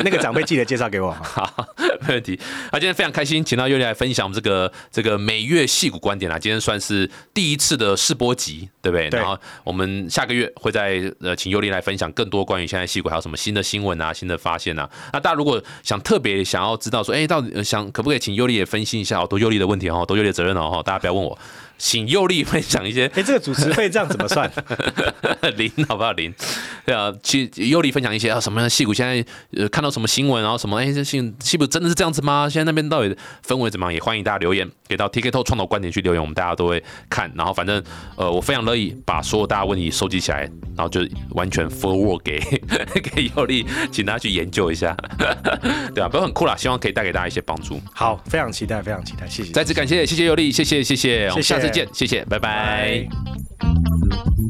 [0.05, 1.11] 那个长辈记得介绍给我。
[1.25, 1.67] 好，
[2.07, 2.39] 没问题。
[2.73, 6.39] 那今天非常开心，请到尤里来分享我们这个这个每月戏股观点啊。
[6.39, 9.11] 今天算是第一次的试播集，对不对？
[9.11, 14.89] 对然后我们下个月会在呃，请尤里来分享更多关于现在戏股还有什么新的新闻啊、新的发现啊。
[15.13, 21.39] 那大家如果想特别想要知道说，哎，到底呃想可不可以请尤里也分析一下哦，多尤里的问题哦，多尤里的责任哦，哈大家不要问我。
[21.83, 24.49] 请佑力分享一些哎，这个主持费这样怎么算？
[25.57, 26.13] 零好不好？
[26.13, 26.33] 零，
[26.85, 29.25] 对啊，去佑力分享一些啊，什么样的戏骨现在
[29.57, 32.47] 呃看到什么新闻，然后什么哎，这戏戏骨真的是这样子吗？
[32.51, 33.17] 现在那边到底
[33.47, 33.95] 氛围怎么样？
[33.95, 37.31] 也欢迎大家留言，给到 TKT 创投观点去留言，我们大家都会看。
[37.37, 37.81] 然后反正
[38.17, 40.41] 呃，我非常乐意把所有大家问题收集起来，
[40.77, 42.41] 然后就完全 forward 给
[43.01, 44.97] 给尤力，请大家去研究一下，
[45.95, 47.81] 对啊，不过很酷啦，希望可以带给大家一些帮助。
[47.95, 49.53] 好，非常期待，非常期待，谢谢。
[49.53, 54.50] 再次感谢，谢谢尤力，谢谢谢谢，我们下次见，谢谢，拜拜拜